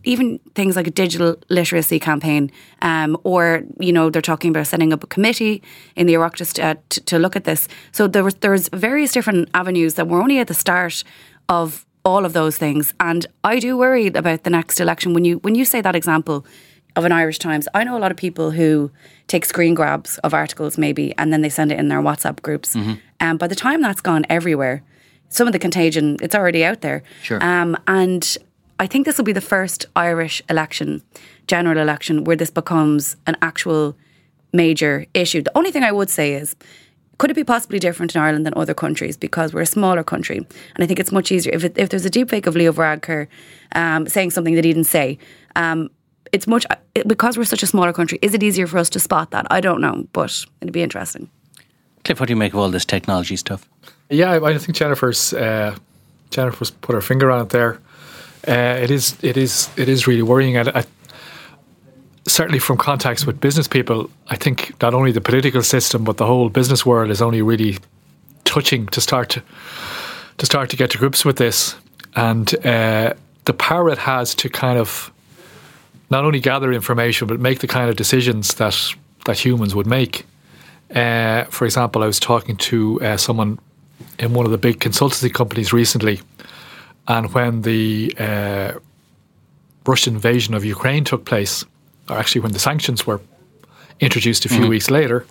[0.03, 4.93] even things like a digital literacy campaign, um, or you know, they're talking about setting
[4.93, 5.61] up a committee
[5.95, 7.67] in the Oireachtas uh, to, to look at this.
[7.91, 11.03] So there was there's various different avenues that we're only at the start
[11.49, 15.13] of all of those things, and I do worry about the next election.
[15.13, 16.45] When you when you say that example
[16.95, 17.67] of an Irish Times.
[17.73, 18.91] I know a lot of people who
[19.27, 22.75] take screen grabs of articles, maybe, and then they send it in their WhatsApp groups.
[23.19, 24.83] And by the time that's gone everywhere,
[25.29, 27.03] some of the contagion it's already out there.
[27.23, 27.43] Sure.
[27.43, 28.37] Um, and
[28.79, 31.01] I think this will be the first Irish election,
[31.47, 33.95] general election, where this becomes an actual
[34.53, 35.41] major issue.
[35.41, 36.55] The only thing I would say is.
[37.17, 40.35] Could it be possibly different in Ireland than other countries because we're a smaller country,
[40.39, 43.27] and I think it's much easier if it, if there's a deepfake of Leo Varadkar
[43.73, 45.17] um, saying something that he didn't say.
[45.55, 45.89] Um,
[46.35, 46.65] it's much
[47.07, 48.19] because we're such a smaller country.
[48.21, 49.47] Is it easier for us to spot that?
[49.49, 51.29] I don't know, but it'd be interesting.
[52.03, 53.67] Cliff, what do you make of all this technology stuff?
[54.09, 55.75] Yeah, I, I think Jennifer's uh,
[56.29, 57.79] Jennifer's put her finger on it there.
[58.47, 60.57] Uh, it is it is it is really worrying.
[60.57, 60.83] And I,
[62.27, 66.25] certainly from contacts with business people, I think not only the political system but the
[66.25, 67.77] whole business world is only really
[68.43, 69.41] touching to start to
[70.37, 71.75] to start to get to grips with this,
[72.15, 73.13] and uh,
[73.45, 75.11] the power it has to kind of
[76.09, 78.93] not only gather information but make the kind of decisions that
[79.25, 80.25] that humans would make.
[80.93, 83.57] Uh, for example, I was talking to uh, someone
[84.19, 86.21] in one of the big consultancy companies recently,
[87.07, 88.73] and when the uh,
[89.85, 91.65] Russian invasion of Ukraine took place,
[92.07, 93.19] or actually when the sanctions were
[93.99, 95.25] introduced a few weeks later,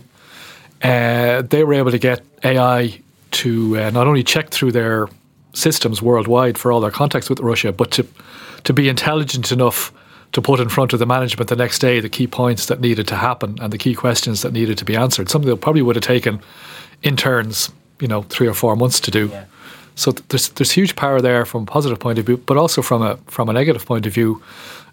[0.83, 2.99] uh, they were able to get AI
[3.31, 5.09] to uh, not only check through their
[5.53, 8.07] systems worldwide for all their contacts with Russia, but to
[8.65, 9.93] to be intelligent enough
[10.35, 13.07] to put in front of the management the next day the key points that needed
[13.09, 15.31] to happen and the key questions that needed to be answered.
[15.31, 16.41] Something that probably would have taken
[17.03, 17.71] interns,
[18.01, 19.31] you know, three or four months to do.
[19.95, 22.83] So th- there's there's huge power there from a positive point of view, but also
[22.83, 24.43] from a from a negative point of view.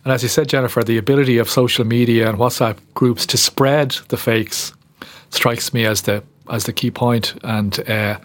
[0.03, 3.91] And as you said, Jennifer, the ability of social media and WhatsApp groups to spread
[4.07, 4.73] the fakes
[5.29, 7.33] strikes me as the as the key point.
[7.43, 8.19] And uh,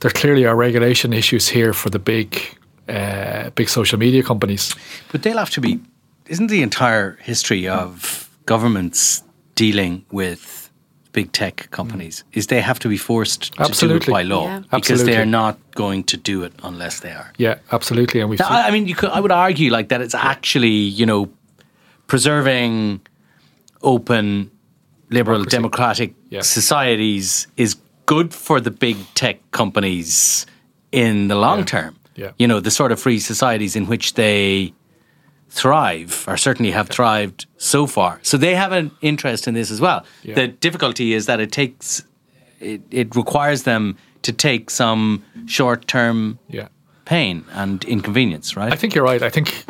[0.00, 2.58] there clearly are regulation issues here for the big
[2.88, 4.74] uh, big social media companies.
[5.12, 5.78] But they'll have to be.
[6.32, 9.22] Isn't the entire history of governments
[9.54, 10.70] dealing with
[11.12, 12.38] big tech companies mm.
[12.38, 13.98] is they have to be forced to Absolutely.
[14.06, 14.58] do it by law Yeah.
[14.60, 15.12] because Absolutely.
[15.12, 17.32] they are not going to do it unless they are.
[17.36, 18.20] Yeah, absolutely.
[18.20, 19.10] And we've Now, seen, I I mean, you could.
[19.10, 20.00] I would argue like that.
[20.00, 21.28] It's actually you know
[22.06, 23.00] preserving
[23.82, 24.50] open,
[25.10, 25.56] liberal, Democracy.
[25.56, 26.42] democratic Yeah.
[26.42, 30.46] societies is good for the big tech companies
[30.92, 31.96] in the long term.
[32.16, 32.32] Yeah.
[32.38, 34.72] You know, the sort of free societies in which they
[35.50, 38.18] thrive, or certainly have thrived so far.
[38.22, 40.04] So they have an interest in this as well.
[40.22, 40.34] Yeah.
[40.36, 42.02] The difficulty is that it takes,
[42.60, 46.68] it, it requires them to take some short term Yeah.
[47.04, 48.72] pain and inconvenience, right?
[48.72, 49.22] I think you're right.
[49.22, 49.64] I think,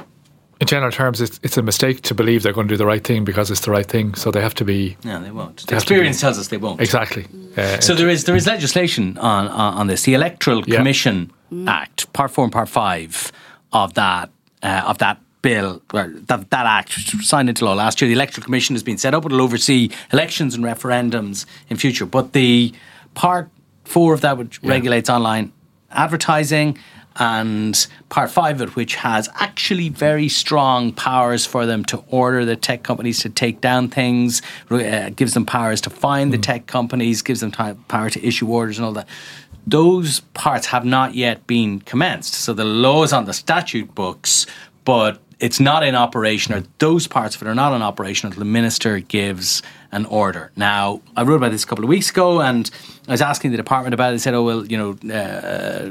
[0.61, 3.03] in general terms, it's, it's a mistake to believe they're going to do the right
[3.03, 4.15] thing because it's the right thing.
[4.15, 5.57] So they have to be no, they won't.
[5.67, 6.81] They to experience be- tells us they won't.
[6.81, 7.25] exactly.
[7.57, 10.03] Uh, So there is there is legislation on on, on this.
[10.03, 10.77] The Electoral Yeah.
[10.77, 11.31] Commission
[11.67, 13.33] Act, Part Four and Part Five
[13.73, 14.29] of that
[14.63, 18.09] uh, of that bill, that that act was signed into law last year.
[18.09, 19.25] The Electoral Commission has been set up.
[19.25, 22.07] It'll oversee elections and referendums in future.
[22.07, 22.73] But the
[23.15, 23.51] Part
[23.85, 25.53] Four of that, which regulates online
[25.91, 26.79] advertising.
[27.17, 32.45] And part five of it, which has actually very strong powers for them to order
[32.45, 36.67] the tech companies to take down things, uh, gives them powers to find the tech
[36.67, 39.09] companies, gives them power to issue orders and all that.
[39.67, 42.35] Those parts have not yet been commenced.
[42.35, 44.47] So the law is on the statute books,
[44.85, 48.41] but it's not in operation, or those parts of it are not in operation until
[48.41, 50.53] the minister gives an order.
[50.55, 52.71] Now, I wrote about this a couple of weeks ago, and
[53.09, 54.13] I was asking the department about it.
[54.13, 55.91] They said, "Oh well, you know, uh,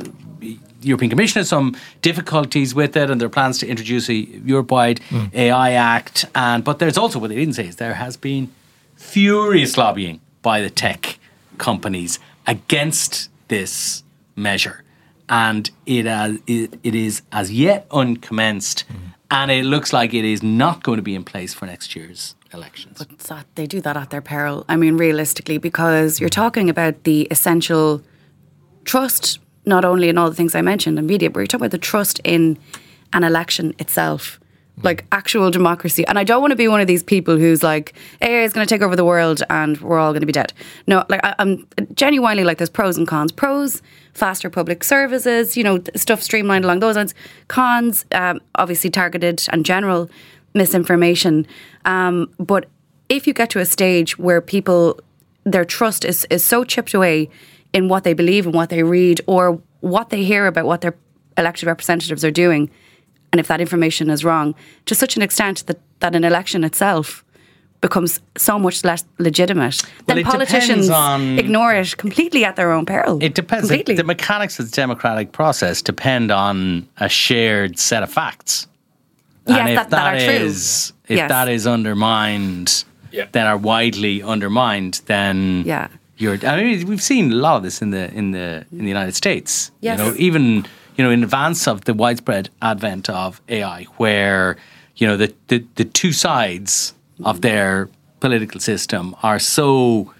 [0.81, 4.99] European Commission has some difficulties with it, and there are plans to introduce a Europe-wide
[5.09, 5.25] hmm.
[5.33, 8.51] AI Act." And but there's also what they didn't say is there has been
[8.95, 11.19] furious lobbying by the tech
[11.57, 14.03] companies against this
[14.35, 14.83] measure,
[15.27, 18.95] and it as it, it is as yet uncommenced, hmm.
[19.31, 22.35] And it looks like it is not going to be in place for next year's
[22.53, 22.99] elections.
[23.01, 24.65] It's that they do that at their peril.
[24.67, 28.01] I mean, realistically, because you're talking about the essential
[28.85, 31.71] trust, not only in all the things I mentioned in media, but you're talking about
[31.71, 32.57] the trust in
[33.13, 34.39] an election itself,
[34.75, 34.81] hmm.
[34.81, 36.05] like actual democracy.
[36.07, 38.65] And I don't want to be one of these people who's like, AI is going
[38.65, 40.53] to take over the world and we're all going to be dead.
[40.87, 43.31] No, like I, I'm genuinely like there's pros and cons.
[43.31, 47.13] Pros, faster public services, you know, stuff streamlined along those lines.
[47.47, 50.09] Cons, um, obviously targeted and general
[50.53, 51.45] misinformation.
[51.85, 52.67] Um, but
[53.07, 54.99] if you get to a stage where people
[55.45, 57.29] their trust is, is so chipped away
[57.73, 60.95] in what they believe and what they read or what they hear about what their
[61.37, 62.69] elected representatives are doing
[63.31, 64.53] and if that information is wrong
[64.85, 67.23] to such an extent that, that an election itself
[67.81, 73.17] becomes so much less legitimate then politicians on- ignore it completely at their own peril
[73.23, 73.69] It depends.
[73.69, 78.67] The, completely the mechanics of the democratic process depend on a shared set of facts.
[79.47, 80.45] Yes, and if that- that are true.
[81.07, 81.29] if Yes.
[81.29, 83.25] that is undermined, Yeah.
[83.31, 85.87] then are widely undermined, then Yeah.
[86.17, 86.37] you're.
[86.45, 89.15] I mean, we've seen a lot of this in the in the in the United
[89.15, 89.71] States.
[89.81, 89.97] Yes.
[89.99, 90.65] You know, even
[90.97, 94.57] you know in advance of the widespread advent of AI, where
[94.97, 100.13] you know the the, the two sides of their political system are so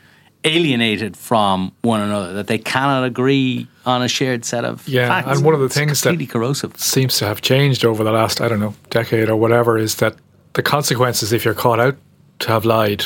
[0.46, 5.36] alienated from one another that they cannot agree on a shared set of Yeah, facts.
[5.38, 6.78] and one of the It's things that- corrosive.
[6.78, 10.16] seems to have changed over the last, I don't know, decade or whatever, is that
[10.54, 11.96] the consequences if you're caught out
[12.40, 13.04] to have lied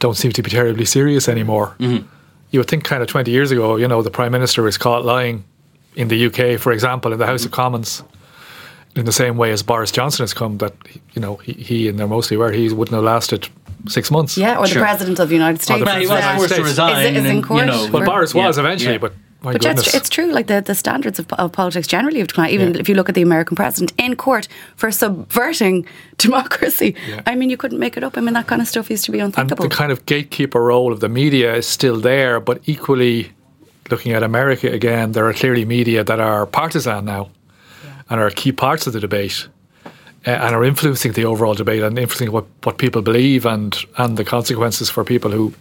[0.00, 1.76] don't seem to be terribly serious anymore.
[1.78, 2.06] Mm-hmm.
[2.50, 5.04] You would think kind of 20 years ago, you know, the Prime Minister was caught
[5.04, 5.44] lying
[5.96, 7.62] in the UK, for example, in the House of Mm-hmm.
[7.62, 8.02] Commons,
[8.96, 10.72] in the same way as Boris Johnson has come, that,
[11.14, 13.48] you know, he, he and they're mostly where he wouldn't have lasted
[13.88, 14.36] six months.
[14.38, 14.80] yeah or Sure.
[14.80, 16.96] the president of the United States the Well, he was of forced to resign.
[16.98, 17.66] Is it- is in and, you court?
[17.66, 18.98] know, Well, Boris was Yeah, eventually, yeah.
[18.98, 19.86] but my But yeah, goodness.
[19.88, 20.32] it's, it's true.
[20.32, 22.52] Like the, the standards of, of politics generally have declined.
[22.52, 22.80] Even Yeah.
[22.80, 25.86] if you look at the American president in court for subverting
[26.18, 27.20] democracy, Yeah.
[27.26, 28.16] I mean, you couldn't make it up.
[28.16, 29.40] I mean, that kind of stuff used to be unthinkable.
[29.42, 29.68] and unthinkable.
[29.68, 33.32] the kind of gatekeeper role of the media is still there, but equally,
[33.90, 37.28] looking at America again, there are clearly media that are partisan now
[38.10, 39.48] and are key parts of the debate
[39.86, 39.90] uh,
[40.30, 44.24] and are influencing the overall debate and influencing what, what people believe and, and the
[44.24, 45.52] consequences for people who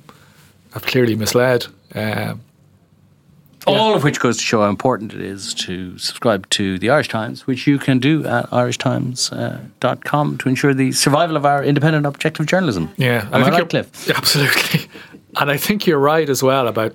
[0.74, 1.66] have clearly misled.
[1.96, 2.42] Um,
[3.66, 7.08] All of which goes to show how important it is to subscribe to the Irish
[7.08, 12.46] Times, which you can do at irishtimes.com to ensure the survival of our independent, objective
[12.46, 12.90] journalism.
[12.98, 14.10] Yeah, Am I, think right, you're- Cliff?
[14.18, 14.90] Absolutely,
[15.38, 16.94] and I think you're right as well about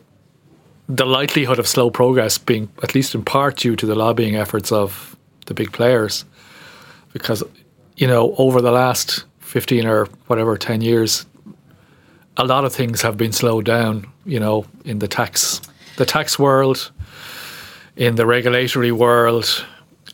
[0.89, 4.73] the likelihood of slow progress being at least in part due to the lobbying efforts
[4.73, 5.17] of
[5.49, 6.25] the big players,
[7.13, 7.43] because
[7.97, 11.27] you know over the last fifteen or whatever ten years,
[12.37, 14.07] a lot of things have been slowed down.
[14.25, 15.61] You know, in the tax
[15.97, 16.93] the tax world,
[17.97, 19.65] in the regulatory world,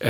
[0.01, 0.09] um,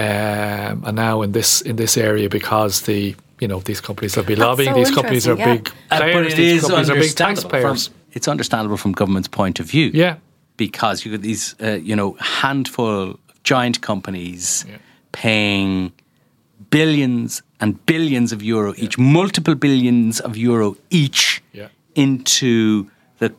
[0.85, 4.39] and now in this in this area because the you know these companies have been
[4.39, 4.73] That's lobbying.
[4.73, 6.15] so these companies are interesting, big Uh, players.
[6.15, 7.41] but it these is companies are big understandable.
[7.49, 7.87] taxpayers.
[7.87, 9.91] From, it's understandable from government's point of view.
[9.93, 10.15] yeah,
[10.57, 14.77] because you get these, uh, you know, handful of giant companies Yeah.
[15.23, 15.91] Paying
[16.69, 21.67] billions and billions of euro each, multiple billions of euro each Yeah.
[21.95, 23.29] into the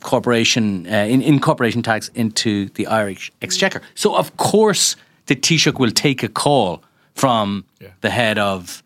[0.00, 3.80] corporation, uh, in, in corporation tax into the Irish exchequer.
[3.94, 4.96] So of course
[5.26, 6.82] the Taoiseach will take a call
[7.14, 7.88] from Yeah.
[8.00, 8.82] the head of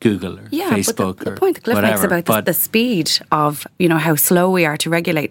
[0.00, 1.92] Google or Yeah, Facebook but the, or the point that Cliff whatever.
[1.92, 5.30] makes about the, but the speed of you know how slow we are to regulate.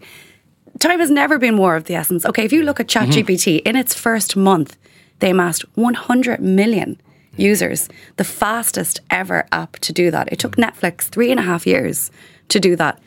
[0.79, 2.25] Time has never been more of the essence.
[2.29, 3.11] Okay, if you look at Mm-hmm.
[3.11, 4.77] ChatGPT, in its first month,
[5.19, 6.99] they amassed 100 million
[7.37, 10.31] users, the fastest ever app to do that.
[10.31, 12.11] It took Netflix three and a half years
[12.49, 12.99] to do that.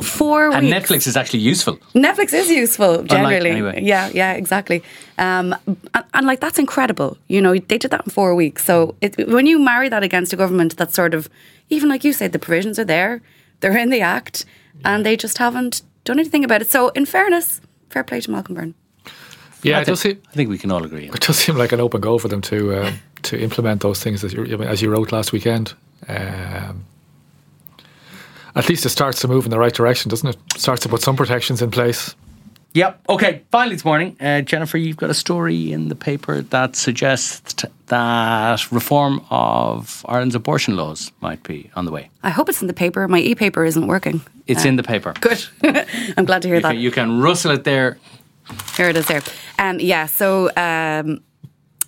[0.00, 0.78] Four and weeks.
[0.78, 1.76] Netflix is actually useful.
[1.94, 3.50] Netflix is useful generally.
[3.50, 3.82] anyway.
[3.82, 4.82] Yeah, yeah, exactly.
[5.18, 7.18] Um, and, and like that's incredible.
[7.28, 8.64] You know, they did that in four weeks.
[8.64, 11.28] So it, when you marry that against a government that's sort of,
[11.68, 13.20] even like you said, the provisions are there,
[13.60, 14.46] they're in the act,
[14.86, 16.70] and they just haven't done anything about it.
[16.70, 17.60] So in fairness,
[17.90, 18.74] fair play to Malcolm Byrne.
[19.64, 21.08] Yeah, I it does seem, think, I think we can all agree.
[21.08, 24.22] it does seem like an open goal for them to um, to implement those things
[24.24, 25.74] as you, as you wrote last weekend.
[26.08, 26.84] Um,
[28.56, 30.36] at least it starts to move in the right direction, doesn't it?
[30.56, 32.14] Starts to put some protections in place.
[32.74, 33.00] Yep.
[33.08, 33.42] Okay.
[33.52, 38.72] Finally, this morning, uh, Jennifer, you've got a story in the paper that suggests that
[38.72, 42.10] reform of Ireland's abortion laws might be on the way.
[42.24, 43.06] I hope it's in the paper.
[43.06, 44.20] My e-paper isn't working.
[44.48, 45.14] It's in the paper.
[45.20, 45.44] Good.
[46.16, 46.72] I'm glad to hear You that.
[46.72, 47.96] can, you can rustle it there.
[48.76, 49.22] Here it is there.
[49.58, 51.22] Um, yeah, so um,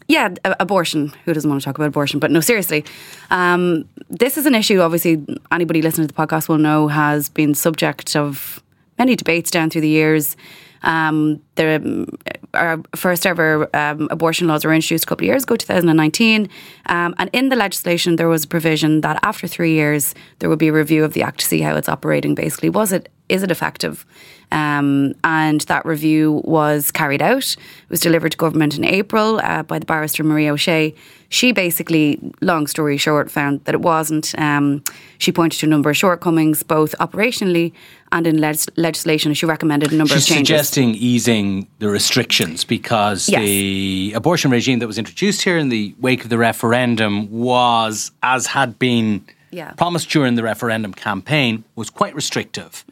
[0.09, 1.13] yeah, abortion.
[1.25, 2.21] Who doesn't want to talk about abortion?
[2.21, 2.85] But no, seriously,
[3.31, 4.81] um, this is an issue.
[4.81, 8.63] Obviously, anybody listening to the podcast will know has been subject of
[8.99, 10.37] many debates down through the years.
[10.83, 12.07] Um, the um,
[12.55, 16.49] our first ever um, abortion laws were introduced a couple of years ago, 2019,
[16.87, 20.59] um, and in the legislation there was a provision that after three years there would
[20.59, 22.37] be a review of the act to see how it's operating.
[22.37, 24.07] Basically, was it is it effective?
[24.53, 27.44] Um, and that review was carried out.
[27.57, 30.94] It was delivered to government in April uh, by the barrister Maria O'Shea.
[31.28, 34.32] She basically, long story short, found that it wasn't.
[34.38, 34.84] Um,
[35.18, 37.72] she pointed to a number of shortcomings, both operationally
[38.12, 39.34] and in legis- legislation.
[39.34, 40.47] She recommended a number She's of changes.
[40.49, 43.40] suggesting easing the restrictions because Yes.
[43.42, 48.47] the abortion regime that was introduced here in the wake of the referendum was, as
[48.47, 49.72] had been Yeah.
[49.72, 52.84] promised during the referendum campaign, was quite restrictive.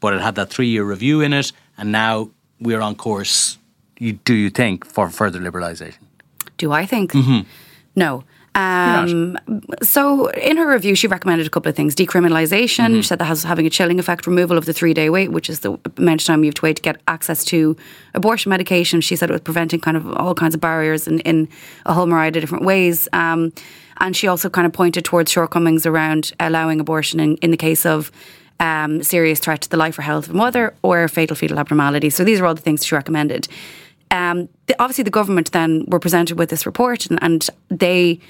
[0.00, 2.30] But it had that three year review in it, and now
[2.60, 3.58] we're on course,
[3.98, 5.98] you, do you think, for further liberalisation?
[6.56, 7.12] Do I think?
[7.12, 7.48] Mm-hmm.
[7.96, 8.24] No.
[8.54, 9.38] Um,
[9.82, 12.86] so, in her review, she recommended a couple of things: decriminalisation.
[12.86, 12.96] Mm-hmm.
[12.96, 14.26] She said that has having a chilling effect.
[14.26, 16.76] Removal of the three-day wait, which is the amount of time you have to wait
[16.76, 17.76] to get access to
[18.14, 19.00] abortion medication.
[19.00, 21.48] She said it was preventing kind of all kinds of barriers in, in
[21.86, 23.08] a whole variety of different ways.
[23.12, 23.52] Um,
[23.98, 27.86] and she also kind of pointed towards shortcomings around allowing abortion in, in the case
[27.86, 28.10] of
[28.60, 32.10] um, serious threat to the life or health of a mother or fatal fetal abnormality.
[32.10, 33.48] So these are all the things she recommended.
[34.10, 38.20] Um, the, obviously, the government then were presented with this report, and, and they.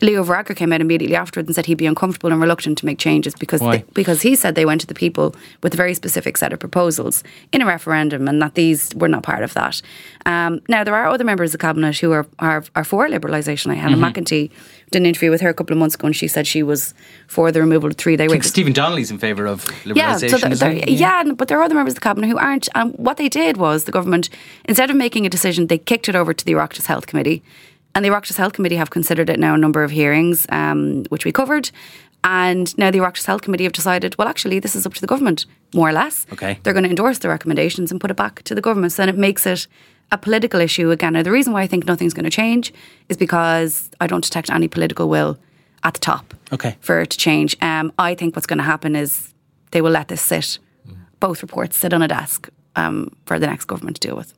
[0.00, 2.98] Leo Varadkar came out immediately afterwards and said he'd be uncomfortable and reluctant to make
[2.98, 6.38] changes because they, because he said they went to the people with a very specific
[6.38, 7.22] set of proposals
[7.52, 9.82] in a referendum and that these were not part of that.
[10.24, 13.70] Um, now there are other members of the cabinet who are are, are for liberalisation.
[13.70, 14.02] I had Mm-hmm.
[14.04, 14.50] a McEntee
[14.90, 16.94] did an interview with her a couple of months ago and she said she was
[17.26, 18.42] for the removal of three day wait.
[18.44, 19.96] Stephen Donnelly's in favour of liberalisation.
[19.96, 20.94] Yeah, so there- isn't there- he?
[20.96, 22.68] yeah, but there are other members of the cabinet who aren't.
[22.74, 24.30] And what they did was the government,
[24.64, 27.42] instead of making a decision, they kicked it over to the Oireachtas Health Committee,
[27.94, 31.24] and the Oireachtas Health Committee have considered it now a number of hearings, um, which
[31.24, 31.70] we covered.
[32.24, 35.06] And now the Oireachtas Health Committee have decided, well, actually, this is up to the
[35.06, 36.26] government, more or less.
[36.32, 36.58] Okay.
[36.62, 38.92] They're going to endorse the recommendations and put it back to the government.
[38.92, 39.66] So then it makes it
[40.10, 41.12] a political issue again.
[41.12, 42.72] Now, the reason why I think nothing's going to change
[43.08, 45.38] is because I don't detect any political will
[45.82, 46.76] at the top Okay.
[46.80, 47.56] for it to change.
[47.62, 49.34] Um, I think what's going to happen is
[49.72, 50.58] they will let this sit,
[51.20, 54.32] both reports sit on a desk um, for the next government to deal with,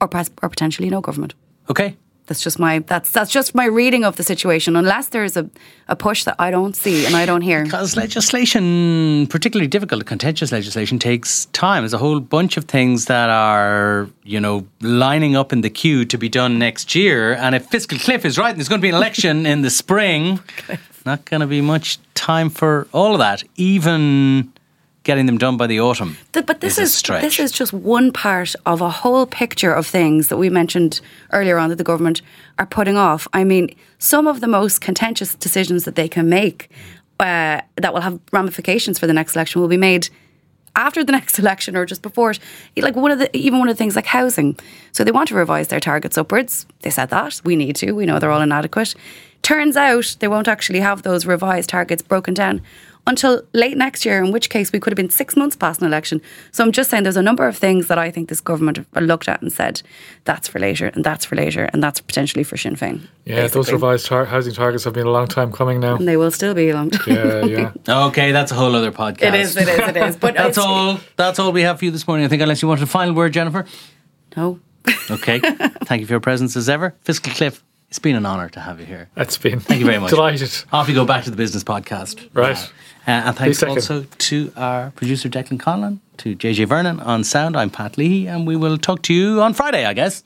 [0.00, 1.32] or, pres- or potentially no government.
[1.70, 1.96] Okay.
[2.30, 4.76] That's just my that's that's just my reading of the situation.
[4.76, 5.50] Unless there's a,
[5.88, 7.64] a push that I don't see and I don't hear.
[7.64, 11.82] Because legislation, particularly difficult, contentious legislation, takes time.
[11.82, 16.04] There's a whole bunch of things that are, you know, lining up in the queue
[16.04, 17.34] to be done next year.
[17.34, 19.70] And if Fiscal Cliff is right, and there's going to be an election in the
[19.70, 20.38] spring,
[20.70, 23.42] oh not going to be much time for all of that.
[23.56, 24.52] Even
[25.02, 26.16] getting them done by the autumn.
[26.32, 27.22] Th- but this is stretch.
[27.22, 31.00] this is just one part of a whole picture of things that we mentioned
[31.32, 32.22] earlier on that the government
[32.58, 33.26] are putting off.
[33.32, 36.70] I mean, some of the most contentious decisions that they can make
[37.18, 40.08] uh, that will have ramifications for the next election will be made
[40.76, 42.38] after the next election or just before it.
[42.76, 44.58] Like one of the even one of the things like housing.
[44.92, 46.66] So they want to revise their targets upwards.
[46.80, 47.92] They said that we need to.
[47.92, 48.94] We know they're all inadequate.
[49.42, 52.60] Turns out they won't actually have those revised targets broken down
[53.06, 55.86] until late next year, in which case we could have been six months past an
[55.86, 56.20] election.
[56.52, 59.02] So I'm just saying there's a number of things that I think this government have
[59.02, 59.82] looked at and said
[60.24, 63.06] that's for later and that's for later and that's potentially for Sinn Féin.
[63.24, 65.96] Yeah, those revised tar- housing targets have been a long time coming now.
[65.96, 67.14] And they will still be a long time.
[67.14, 67.72] Yeah, yeah.
[68.10, 69.22] Okay, that's a whole other podcast.
[69.22, 70.16] It is, it is, it is.
[70.16, 70.98] But That's all.
[71.16, 72.24] That's all we have for you this morning.
[72.24, 73.66] I think, unless you wanted a final word, Jennifer.
[74.36, 74.60] No.
[75.10, 75.40] Okay.
[75.40, 76.94] Thank you for your presence as ever.
[77.02, 79.08] Fiscal Cliff It's been an honour to have you here.
[79.16, 79.58] It's been.
[79.60, 80.10] Thank you very much.
[80.10, 80.50] Delighted.
[80.72, 82.28] Off you go back to the business podcast.
[82.32, 82.56] Right.
[83.10, 87.56] Uh, and thanks also to our producer Declan Conlon, to JJ Vernon on sound.
[87.56, 90.22] I'm Pat Leahy, and we will talk to you on Friday, I guess.